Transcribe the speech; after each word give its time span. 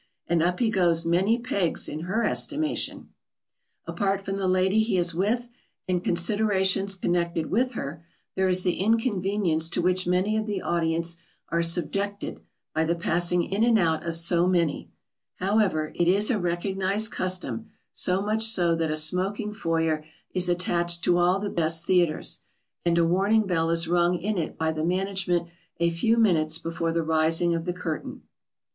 and 0.25 0.41
up 0.41 0.59
he 0.59 0.71
goes 0.71 1.05
many 1.05 1.37
pegs 1.37 1.87
in 1.87 1.99
her 1.99 2.23
estimation. 2.23 3.09
[Sidenote: 3.85 3.87
Other 3.87 3.93
considerations.] 3.93 3.93
Apart 3.93 4.25
from 4.25 4.37
the 4.37 4.47
lady 4.47 4.79
he 4.79 4.97
is 4.97 5.13
with 5.13 5.49
and 5.87 6.03
considerations 6.03 6.95
connected 6.95 7.51
with 7.51 7.73
her, 7.73 8.03
there 8.35 8.47
is 8.47 8.63
the 8.63 8.77
inconvenience 8.79 9.69
to 9.69 9.79
which 9.83 10.07
many 10.07 10.37
of 10.37 10.47
the 10.47 10.59
audience 10.63 11.17
are 11.49 11.61
subjected 11.61 12.39
by 12.73 12.83
the 12.83 12.95
passing 12.95 13.43
in 13.43 13.63
and 13.63 13.77
out 13.77 14.03
of 14.03 14.15
so 14.15 14.47
many. 14.47 14.89
However, 15.35 15.91
it 15.93 16.07
is 16.07 16.31
a 16.31 16.39
recognised 16.39 17.11
custom, 17.11 17.67
so 17.91 18.23
much 18.23 18.43
so 18.47 18.75
that 18.75 18.89
a 18.89 18.95
smoking 18.95 19.53
foyer 19.53 20.03
is 20.33 20.49
attached 20.49 21.03
to 21.03 21.17
all 21.17 21.37
the 21.39 21.47
best 21.47 21.85
theatres, 21.85 22.41
and 22.83 22.97
a 22.97 23.05
warning 23.05 23.45
bell 23.45 23.69
is 23.69 23.87
rung 23.87 24.17
in 24.17 24.39
it 24.39 24.57
by 24.57 24.71
the 24.71 24.83
management 24.83 25.47
a 25.79 25.91
few 25.91 26.17
minutes 26.17 26.57
before 26.57 26.91
the 26.91 27.03
rising 27.03 27.53
of 27.53 27.65
the 27.65 27.71
curtain. 27.71 27.71
[Sidenote: 27.71 27.77
When 27.77 27.93
refreshments 27.93 28.09
are 28.09 28.09
brought 28.09 28.09
around. 28.13 28.21